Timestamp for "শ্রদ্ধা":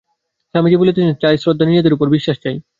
1.37-1.63